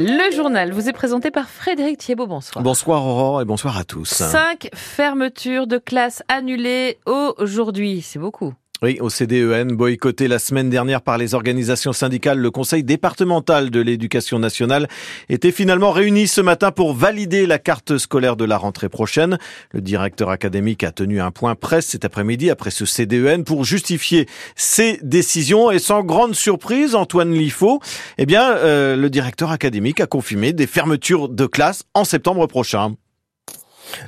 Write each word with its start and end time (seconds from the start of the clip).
Le 0.00 0.32
journal 0.32 0.70
vous 0.70 0.88
est 0.88 0.92
présenté 0.92 1.32
par 1.32 1.48
Frédéric 1.48 1.98
Thiebaud. 1.98 2.28
Bonsoir. 2.28 2.62
Bonsoir 2.62 3.04
Aurore 3.04 3.42
et 3.42 3.44
bonsoir 3.44 3.76
à 3.76 3.82
tous. 3.82 4.06
Cinq 4.06 4.68
fermetures 4.72 5.66
de 5.66 5.78
classes 5.78 6.22
annulées 6.28 6.98
aujourd'hui. 7.06 8.00
C'est 8.02 8.20
beaucoup. 8.20 8.54
Oui, 8.80 8.98
au 9.00 9.10
CDEN, 9.10 9.72
boycotté 9.72 10.28
la 10.28 10.38
semaine 10.38 10.70
dernière 10.70 11.02
par 11.02 11.18
les 11.18 11.34
organisations 11.34 11.92
syndicales, 11.92 12.38
le 12.38 12.52
Conseil 12.52 12.84
départemental 12.84 13.70
de 13.70 13.80
l'éducation 13.80 14.38
nationale 14.38 14.86
était 15.28 15.50
finalement 15.50 15.90
réuni 15.90 16.28
ce 16.28 16.40
matin 16.40 16.70
pour 16.70 16.94
valider 16.94 17.48
la 17.48 17.58
carte 17.58 17.98
scolaire 17.98 18.36
de 18.36 18.44
la 18.44 18.56
rentrée 18.56 18.88
prochaine. 18.88 19.36
Le 19.72 19.80
directeur 19.80 20.30
académique 20.30 20.84
a 20.84 20.92
tenu 20.92 21.20
un 21.20 21.32
point 21.32 21.56
presse 21.56 21.86
cet 21.86 22.04
après-midi 22.04 22.50
après 22.50 22.70
ce 22.70 22.86
CDEN 22.86 23.42
pour 23.42 23.64
justifier 23.64 24.28
ses 24.54 25.00
décisions 25.02 25.72
et 25.72 25.80
sans 25.80 26.04
grande 26.04 26.36
surprise, 26.36 26.94
Antoine 26.94 27.34
Liffaut, 27.34 27.80
eh 28.16 28.26
bien, 28.26 28.48
euh, 28.48 28.94
le 28.94 29.10
directeur 29.10 29.50
académique 29.50 30.00
a 30.00 30.06
confirmé 30.06 30.52
des 30.52 30.68
fermetures 30.68 31.28
de 31.28 31.46
classes 31.46 31.82
en 31.94 32.04
septembre 32.04 32.46
prochain. 32.46 32.94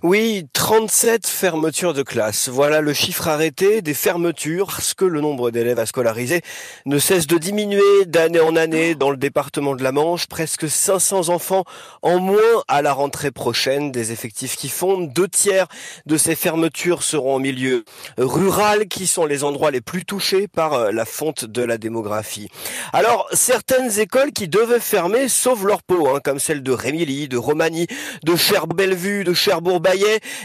Oui, 0.03 0.47
37 0.53 1.27
fermetures 1.27 1.95
de 1.95 2.03
classes. 2.03 2.49
Voilà 2.49 2.81
le 2.81 2.93
chiffre 2.93 3.29
arrêté 3.29 3.83
des 3.83 3.95
fermetures, 3.95 4.67
parce 4.67 4.95
que 4.95 5.05
le 5.05 5.21
nombre 5.21 5.51
d'élèves 5.51 5.79
à 5.79 5.87
scolariser 5.87 6.43
ne 6.87 6.99
cesse 6.99 7.27
de 7.27 7.39
diminuer 7.39 8.07
d'année 8.07 8.41
en 8.41 8.57
année 8.57 8.95
dans 8.95 9.11
le 9.11 9.17
département 9.17 9.75
de 9.75 9.83
la 9.83 9.93
Manche. 9.93 10.27
Presque 10.27 10.69
500 10.69 11.29
enfants 11.29 11.65
en 12.03 12.19
moins 12.19 12.39
à 12.69 12.83
la 12.83 12.93
rentrée 12.93 13.31
prochaine, 13.31 13.93
des 13.93 14.13
effectifs 14.13 14.57
qui 14.57 14.69
fondent. 14.69 15.13
Deux 15.13 15.29
tiers 15.29 15.67
de 16.07 16.17
ces 16.17 16.35
fermetures 16.35 17.03
seront 17.03 17.37
en 17.37 17.39
milieu 17.39 17.85
rural, 18.19 18.89
qui 18.89 19.07
sont 19.07 19.27
les 19.27 19.45
endroits 19.45 19.71
les 19.71 19.81
plus 19.81 20.05
touchés 20.05 20.49
par 20.49 20.75
euh, 20.75 20.93
la 20.93 21.05
fonte 21.05 21.45
de 21.45 21.63
la 21.63 21.79
démographie. 21.79 22.49
Alors, 22.93 23.29
certaines 23.33 23.99
écoles 23.99 24.33
qui 24.33 24.49
devaient 24.49 24.81
fermer 24.81 25.29
sauvent 25.29 25.67
leur 25.67 25.83
peau, 25.83 26.09
hein, 26.09 26.21
comme 26.23 26.39
celle 26.39 26.63
de 26.63 26.73
Rémilly, 26.73 27.29
de 27.29 27.37
Romagny, 27.37 27.87
de 28.25 28.37
Cher-Bellevue, 28.37 29.25
de 29.25 29.35
Cherbourg, 29.35 29.70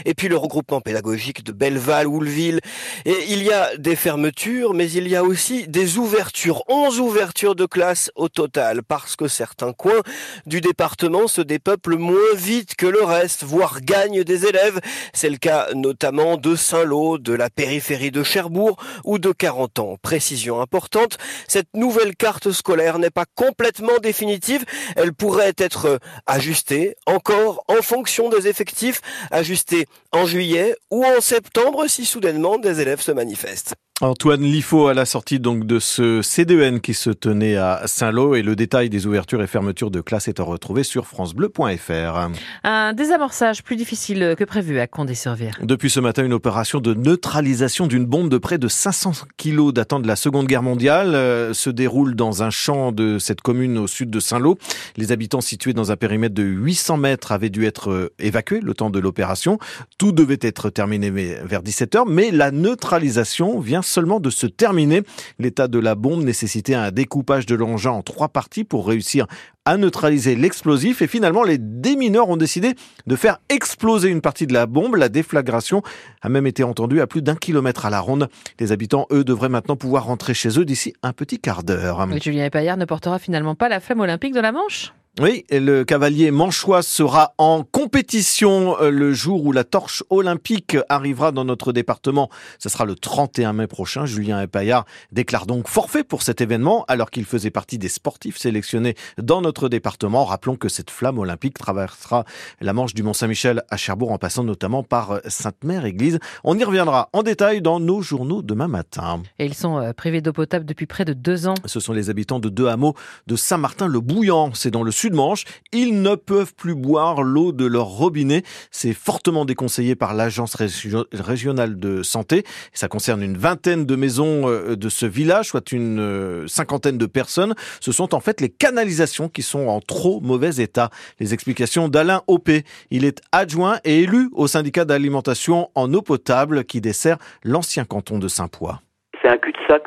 et 0.04 0.14
puis 0.14 0.28
le 0.28 0.36
regroupement 0.36 0.80
pédagogique 0.80 1.44
de 1.44 1.52
Belleval, 1.52 2.06
Oulville. 2.06 2.60
Et 3.04 3.16
il 3.28 3.42
y 3.42 3.52
a 3.52 3.76
des 3.76 3.96
fermetures, 3.96 4.74
mais 4.74 4.90
il 4.90 5.08
y 5.08 5.16
a 5.16 5.24
aussi 5.24 5.66
des 5.68 5.98
ouvertures. 5.98 6.62
11 6.68 7.00
ouvertures 7.00 7.54
de 7.54 7.66
classes 7.66 8.10
au 8.14 8.28
total, 8.28 8.82
parce 8.82 9.16
que 9.16 9.28
certains 9.28 9.72
coins 9.72 10.02
du 10.46 10.60
département 10.60 11.26
se 11.28 11.40
dépeuplent 11.40 11.96
moins 11.96 12.34
vite 12.34 12.76
que 12.76 12.86
le 12.86 13.02
reste, 13.02 13.44
voire 13.44 13.80
gagnent 13.80 14.24
des 14.24 14.46
élèves. 14.46 14.80
C'est 15.12 15.30
le 15.30 15.38
cas 15.38 15.68
notamment 15.74 16.36
de 16.36 16.54
Saint-Lô, 16.54 17.18
de 17.18 17.32
la 17.32 17.50
périphérie 17.50 18.10
de 18.10 18.22
Cherbourg 18.22 18.76
ou 19.04 19.18
de 19.18 19.32
40 19.32 19.78
ans. 19.78 19.96
Précision 20.00 20.60
importante, 20.60 21.18
cette 21.48 21.74
nouvelle 21.74 22.16
carte 22.16 22.52
scolaire 22.52 22.98
n'est 22.98 23.10
pas 23.10 23.26
complètement 23.34 23.98
définitive. 24.02 24.64
Elle 24.96 25.12
pourrait 25.12 25.54
être 25.56 25.98
ajustée 26.26 26.96
encore 27.06 27.64
en 27.68 27.82
fonction 27.82 28.28
des 28.28 28.48
effectifs 28.48 29.00
ajusté 29.30 29.86
en 30.12 30.26
juillet 30.26 30.74
ou 30.90 31.04
en 31.04 31.20
septembre 31.20 31.86
si 31.88 32.04
soudainement 32.04 32.58
des 32.58 32.80
élèves 32.80 33.00
se 33.00 33.12
manifestent. 33.12 33.74
Antoine 34.02 34.42
Liffaut 34.42 34.88
à 34.88 34.94
la 34.94 35.06
sortie 35.06 35.40
donc 35.40 35.64
de 35.66 35.78
ce 35.78 36.20
CDN 36.20 36.80
qui 36.80 36.92
se 36.92 37.08
tenait 37.08 37.56
à 37.56 37.86
Saint-Lô 37.86 38.34
et 38.34 38.42
le 38.42 38.54
détail 38.54 38.90
des 38.90 39.06
ouvertures 39.06 39.42
et 39.42 39.46
fermetures 39.46 39.90
de 39.90 40.02
classes 40.02 40.28
est 40.28 40.38
à 40.38 40.42
retrouver 40.42 40.82
sur 40.82 41.06
francebleu.fr. 41.06 42.28
Un 42.62 42.92
désamorçage 42.92 43.62
plus 43.62 43.76
difficile 43.76 44.34
que 44.36 44.44
prévu 44.44 44.78
à 44.80 44.86
Condé-sur-Vire. 44.86 45.56
Depuis 45.62 45.88
ce 45.88 46.00
matin, 46.00 46.26
une 46.26 46.34
opération 46.34 46.80
de 46.80 46.92
neutralisation 46.92 47.86
d'une 47.86 48.04
bombe 48.04 48.28
de 48.28 48.36
près 48.36 48.58
de 48.58 48.68
500 48.68 49.12
kilos 49.38 49.72
datant 49.72 49.98
de 49.98 50.06
la 50.06 50.16
Seconde 50.16 50.46
Guerre 50.46 50.62
mondiale 50.62 51.14
euh, 51.14 51.54
se 51.54 51.70
déroule 51.70 52.14
dans 52.14 52.42
un 52.42 52.50
champ 52.50 52.92
de 52.92 53.18
cette 53.18 53.40
commune 53.40 53.78
au 53.78 53.86
sud 53.86 54.10
de 54.10 54.20
Saint-Lô. 54.20 54.58
Les 54.98 55.10
habitants 55.10 55.40
situés 55.40 55.72
dans 55.72 55.90
un 55.90 55.96
périmètre 55.96 56.34
de 56.34 56.42
800 56.42 56.98
mètres 56.98 57.32
avaient 57.32 57.48
dû 57.48 57.64
être 57.64 57.90
euh, 57.90 58.12
évacués 58.18 58.60
le 58.60 58.74
temps 58.74 58.90
de 58.90 58.98
l'opération. 58.98 59.58
Tout 59.96 60.12
devait 60.12 60.38
être 60.42 60.68
terminé 60.68 61.10
vers 61.10 61.62
17h, 61.62 62.04
mais 62.06 62.30
la 62.30 62.50
neutralisation 62.50 63.58
vient 63.58 63.84
seulement 63.86 64.20
de 64.20 64.30
se 64.30 64.46
terminer. 64.46 65.02
L'état 65.38 65.68
de 65.68 65.78
la 65.78 65.94
bombe 65.94 66.24
nécessitait 66.24 66.74
un 66.74 66.90
découpage 66.90 67.46
de 67.46 67.54
l'engin 67.54 67.90
en 67.90 68.02
trois 68.02 68.28
parties 68.28 68.64
pour 68.64 68.86
réussir 68.86 69.26
à 69.64 69.76
neutraliser 69.76 70.36
l'explosif 70.36 71.02
et 71.02 71.08
finalement 71.08 71.42
les 71.42 71.58
démineurs 71.58 72.28
ont 72.28 72.36
décidé 72.36 72.74
de 73.06 73.16
faire 73.16 73.38
exploser 73.48 74.08
une 74.08 74.20
partie 74.20 74.46
de 74.46 74.52
la 74.52 74.66
bombe. 74.66 74.94
La 74.96 75.08
déflagration 75.08 75.82
a 76.22 76.28
même 76.28 76.46
été 76.46 76.62
entendue 76.62 77.00
à 77.00 77.06
plus 77.06 77.20
d'un 77.20 77.34
kilomètre 77.34 77.84
à 77.84 77.90
la 77.90 78.00
ronde. 78.00 78.28
Les 78.60 78.72
habitants, 78.72 79.06
eux, 79.10 79.24
devraient 79.24 79.48
maintenant 79.48 79.76
pouvoir 79.76 80.04
rentrer 80.04 80.34
chez 80.34 80.58
eux 80.58 80.64
d'ici 80.64 80.94
un 81.02 81.12
petit 81.12 81.38
quart 81.38 81.64
d'heure. 81.64 82.06
Julien 82.22 82.48
Payard 82.48 82.76
ne 82.76 82.84
portera 82.84 83.18
finalement 83.18 83.54
pas 83.54 83.68
la 83.68 83.80
flamme 83.80 84.00
olympique 84.00 84.34
de 84.34 84.40
la 84.40 84.52
Manche 84.52 84.92
oui, 85.18 85.46
et 85.48 85.60
le 85.60 85.82
cavalier 85.82 86.30
manchois 86.30 86.82
sera 86.82 87.32
en 87.38 87.62
compétition 87.62 88.78
euh, 88.82 88.90
le 88.90 89.14
jour 89.14 89.46
où 89.46 89.52
la 89.52 89.64
torche 89.64 90.04
olympique 90.10 90.76
arrivera 90.90 91.32
dans 91.32 91.46
notre 91.46 91.72
département. 91.72 92.28
Ce 92.58 92.68
sera 92.68 92.84
le 92.84 92.96
31 92.96 93.54
mai 93.54 93.66
prochain. 93.66 94.04
Julien 94.04 94.42
Epaillard 94.42 94.84
déclare 95.12 95.46
donc 95.46 95.68
forfait 95.68 96.04
pour 96.04 96.20
cet 96.20 96.42
événement 96.42 96.84
alors 96.86 97.10
qu'il 97.10 97.24
faisait 97.24 97.50
partie 97.50 97.78
des 97.78 97.88
sportifs 97.88 98.36
sélectionnés 98.36 98.94
dans 99.16 99.40
notre 99.40 99.70
département. 99.70 100.26
Rappelons 100.26 100.56
que 100.56 100.68
cette 100.68 100.90
flamme 100.90 101.18
olympique 101.18 101.56
traversera 101.56 102.26
la 102.60 102.74
Manche 102.74 102.92
du 102.92 103.02
Mont-Saint-Michel 103.02 103.62
à 103.70 103.78
Cherbourg 103.78 104.12
en 104.12 104.18
passant 104.18 104.44
notamment 104.44 104.82
par 104.82 105.12
euh, 105.12 105.20
Sainte-Mère-Église. 105.26 106.18
On 106.44 106.58
y 106.58 106.64
reviendra 106.64 107.08
en 107.14 107.22
détail 107.22 107.62
dans 107.62 107.80
nos 107.80 108.02
journaux 108.02 108.42
demain 108.42 108.68
matin. 108.68 109.22
Et 109.38 109.46
ils 109.46 109.54
sont 109.54 109.78
euh, 109.78 109.94
privés 109.94 110.20
d'eau 110.20 110.34
potable 110.34 110.66
depuis 110.66 110.84
près 110.84 111.06
de 111.06 111.14
deux 111.14 111.46
ans. 111.46 111.54
Ce 111.64 111.80
sont 111.80 111.94
les 111.94 112.10
habitants 112.10 112.38
de 112.38 112.50
deux 112.50 112.66
hameaux 112.66 112.94
de 113.26 113.34
Saint-Martin-le-Bouillant. 113.34 114.50
C'est 114.52 114.70
dans 114.70 114.82
le 114.82 114.92
sud 114.92 115.05
Manche. 115.14 115.44
Ils 115.72 116.02
ne 116.02 116.14
peuvent 116.14 116.54
plus 116.54 116.74
boire 116.74 117.22
l'eau 117.22 117.52
de 117.52 117.66
leur 117.66 117.86
robinet. 117.86 118.42
C'est 118.70 118.92
fortement 118.92 119.44
déconseillé 119.44 119.94
par 119.94 120.14
l'agence 120.14 120.54
régionale 120.54 121.78
de 121.78 122.02
santé. 122.02 122.44
Ça 122.72 122.88
concerne 122.88 123.22
une 123.22 123.36
vingtaine 123.36 123.86
de 123.86 123.96
maisons 123.96 124.48
euh, 124.48 124.76
de 124.76 124.88
ce 124.88 125.06
village, 125.06 125.48
soit 125.48 125.72
une 125.72 126.00
euh, 126.00 126.46
cinquantaine 126.46 126.98
de 126.98 127.06
personnes. 127.06 127.54
Ce 127.80 127.92
sont 127.92 128.14
en 128.14 128.20
fait 128.20 128.40
les 128.40 128.50
canalisations 128.50 129.28
qui 129.28 129.42
sont 129.42 129.68
en 129.68 129.80
trop 129.80 130.20
mauvais 130.20 130.56
état. 130.56 130.90
Les 131.20 131.34
explications 131.34 131.88
d'Alain 131.88 132.22
Opé. 132.26 132.64
Il 132.90 133.04
est 133.04 133.20
adjoint 133.32 133.78
et 133.84 134.02
élu 134.02 134.28
au 134.32 134.46
syndicat 134.46 134.84
d'alimentation 134.84 135.70
en 135.74 135.92
eau 135.94 136.02
potable 136.02 136.64
qui 136.64 136.80
dessert 136.80 137.18
l'ancien 137.44 137.84
canton 137.84 138.18
de 138.18 138.28
Saint-Poix 138.28 138.80
c'est 139.26 139.32
un 139.32 139.38
cul-de-sac. 139.38 139.82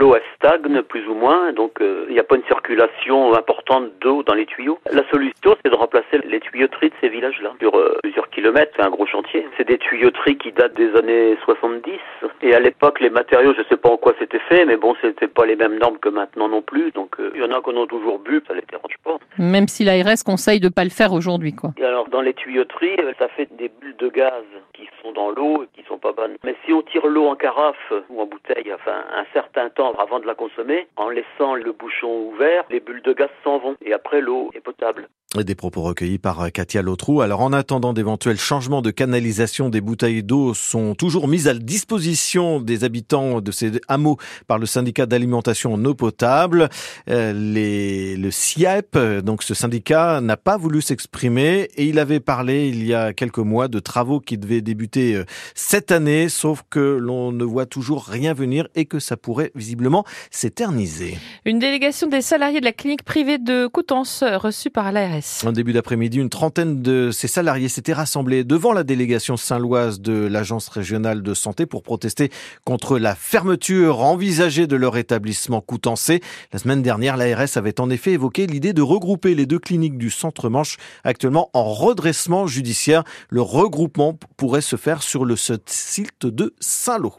L'eau 0.00 0.14
elle 0.14 0.22
stagne 0.36 0.80
plus 0.80 1.06
ou 1.08 1.14
moins, 1.14 1.52
donc 1.52 1.78
euh, 1.82 2.06
il 2.08 2.14
n'y 2.14 2.20
a 2.20 2.24
pas 2.24 2.36
une 2.36 2.44
circulation 2.44 3.34
importante 3.34 3.90
d'eau 4.00 4.22
dans 4.22 4.32
les 4.32 4.46
tuyaux. 4.46 4.78
La 4.90 5.06
solution 5.10 5.54
c'est 5.62 5.70
de 5.70 5.76
remplacer 5.76 6.20
les 6.24 6.40
tuyauteries 6.40 6.88
de 6.88 6.94
ces 7.02 7.10
villages-là 7.10 7.52
sur 7.60 7.76
euh, 7.76 7.98
plusieurs 8.02 8.30
kilomètres. 8.30 8.72
C'est 8.76 8.82
un 8.82 8.88
gros 8.88 9.04
chantier. 9.04 9.46
C'est 9.58 9.68
des 9.68 9.76
tuyauteries 9.76 10.38
qui 10.38 10.52
datent 10.52 10.72
des 10.72 10.96
années 10.96 11.36
70 11.44 11.92
et 12.40 12.54
à 12.54 12.60
l'époque 12.60 12.98
les 13.00 13.10
matériaux, 13.10 13.52
je 13.54 13.62
sais 13.68 13.76
pas 13.76 13.90
en 13.90 13.98
quoi 13.98 14.14
c'était 14.18 14.38
fait, 14.48 14.64
mais 14.64 14.78
bon 14.78 14.94
c'était 15.02 15.28
pas 15.28 15.44
les 15.44 15.54
mêmes 15.54 15.78
normes 15.78 15.98
que 15.98 16.08
maintenant 16.08 16.48
non 16.48 16.62
plus. 16.62 16.92
Donc 16.92 17.20
euh, 17.20 17.32
il 17.34 17.42
y 17.42 17.44
en 17.44 17.52
a 17.52 17.60
qu'on 17.60 17.82
a 17.82 17.86
toujours 17.86 18.20
bu, 18.20 18.42
ça 18.48 18.54
les 18.54 18.64
dérange 18.70 18.96
pas. 19.04 19.18
Même 19.36 19.68
si 19.68 19.84
l'ARS 19.84 20.24
conseille 20.24 20.60
de 20.60 20.70
pas 20.70 20.84
le 20.84 20.90
faire 20.90 21.12
aujourd'hui 21.12 21.54
quoi. 21.54 21.72
Et 21.76 21.84
alors 21.84 22.08
dans 22.08 22.22
les 22.22 22.32
tuyauteries, 22.32 22.96
ça 23.18 23.28
fait 23.28 23.54
des 23.58 23.68
bulles 23.68 23.96
de 23.98 24.08
gaz 24.08 24.44
qui 24.72 24.88
sont 25.02 25.12
dans 25.12 25.30
l'eau 25.30 25.64
et 25.64 25.68
qui 25.74 25.86
sont 25.86 25.98
pas 25.98 26.12
bonnes. 26.12 26.36
Mais 26.42 26.56
si 26.64 26.72
on 26.72 26.80
tire 26.80 27.06
l'eau 27.06 27.26
en 27.26 27.36
carafe 27.36 27.92
ou 28.08 28.22
en 28.22 28.24
bouteille 28.24 28.72
enfin 28.72 29.04
un 29.14 29.26
certain 29.34 29.68
temps 29.68 29.89
avant 29.98 30.20
de 30.20 30.26
la 30.26 30.34
consommer, 30.34 30.88
en 30.96 31.08
laissant 31.08 31.54
le 31.54 31.72
bouchon 31.72 32.28
ouvert, 32.28 32.64
les 32.70 32.80
bulles 32.80 33.02
de 33.02 33.12
gaz 33.12 33.30
s'en 33.44 33.58
vont 33.58 33.76
et 33.82 33.92
après 33.92 34.20
l'eau 34.20 34.50
est 34.54 34.60
potable. 34.60 35.08
Des 35.38 35.54
propos 35.54 35.82
recueillis 35.82 36.18
par 36.18 36.40
euh, 36.40 36.48
Katia 36.48 36.82
Lotrou. 36.82 37.20
Alors 37.20 37.42
en 37.42 37.52
attendant 37.52 37.92
d'éventuels 37.92 38.36
changements 38.36 38.82
de 38.82 38.90
canalisation, 38.90 39.68
des 39.68 39.80
bouteilles 39.80 40.24
d'eau 40.24 40.54
sont 40.54 40.96
toujours 40.96 41.28
mises 41.28 41.46
à 41.46 41.54
disposition 41.54 42.60
des 42.60 42.82
habitants 42.82 43.40
de 43.40 43.52
ces 43.52 43.70
hameaux 43.86 44.16
par 44.48 44.58
le 44.58 44.66
syndicat 44.66 45.06
d'alimentation 45.06 45.74
en 45.74 45.84
eau 45.84 45.94
potable. 45.94 46.68
Euh, 47.08 47.32
les, 47.32 48.16
le 48.16 48.32
SIAP, 48.32 48.98
donc 49.22 49.44
ce 49.44 49.54
syndicat, 49.54 50.20
n'a 50.20 50.36
pas 50.36 50.56
voulu 50.56 50.82
s'exprimer 50.82 51.68
et 51.76 51.84
il 51.84 52.00
avait 52.00 52.18
parlé 52.18 52.66
il 52.66 52.84
y 52.84 52.92
a 52.92 53.12
quelques 53.12 53.38
mois 53.38 53.68
de 53.68 53.78
travaux 53.78 54.18
qui 54.18 54.36
devaient 54.36 54.62
débuter 54.62 55.14
euh, 55.14 55.24
cette 55.54 55.92
année, 55.92 56.28
sauf 56.28 56.64
que 56.68 56.80
l'on 56.80 57.30
ne 57.30 57.44
voit 57.44 57.66
toujours 57.66 58.02
rien 58.02 58.34
venir 58.34 58.66
et 58.74 58.84
que 58.84 58.98
ça 58.98 59.16
pourrait 59.16 59.52
visiblement 59.54 60.04
s'éterniser. 60.32 61.18
Une 61.44 61.60
délégation 61.60 62.08
des 62.08 62.20
salariés 62.20 62.58
de 62.58 62.64
la 62.64 62.72
clinique 62.72 63.04
privée 63.04 63.38
de 63.38 63.68
Coutances 63.68 64.24
reçue 64.24 64.70
par 64.70 64.90
l'ARS 64.90 65.19
en 65.44 65.52
début 65.52 65.72
d'après-midi, 65.72 66.18
une 66.18 66.28
trentaine 66.28 66.82
de 66.82 67.10
ces 67.12 67.28
salariés 67.28 67.68
s'étaient 67.68 67.92
rassemblés 67.92 68.44
devant 68.44 68.72
la 68.72 68.84
délégation 68.84 69.36
saint-loise 69.36 70.00
de 70.00 70.26
l'Agence 70.26 70.68
régionale 70.68 71.22
de 71.22 71.34
santé 71.34 71.66
pour 71.66 71.82
protester 71.82 72.30
contre 72.64 72.98
la 72.98 73.14
fermeture 73.14 74.00
envisagée 74.00 74.66
de 74.66 74.76
leur 74.76 74.96
établissement 74.96 75.60
Coutancé. 75.60 76.20
La 76.52 76.58
semaine 76.58 76.82
dernière, 76.82 77.16
l'ARS 77.16 77.56
avait 77.56 77.80
en 77.80 77.90
effet 77.90 78.12
évoqué 78.12 78.46
l'idée 78.46 78.72
de 78.72 78.82
regrouper 78.82 79.34
les 79.34 79.46
deux 79.46 79.58
cliniques 79.58 79.98
du 79.98 80.10
centre-manche 80.10 80.76
actuellement 81.04 81.50
en 81.52 81.64
redressement 81.64 82.46
judiciaire. 82.46 83.04
Le 83.28 83.42
regroupement 83.42 84.18
pourrait 84.36 84.60
se 84.60 84.76
faire 84.76 85.02
sur 85.02 85.24
le 85.24 85.36
site 85.36 86.26
de 86.26 86.54
Saint-Lô. 86.60 87.14